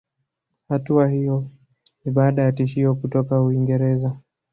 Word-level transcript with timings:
Hatua 0.69 1.11
iyo 1.13 1.47
ni 2.05 2.11
baada 2.11 2.41
ya 2.41 2.51
tishio 2.51 2.95
kutoka 2.95 3.41
Uingereza 3.41 4.17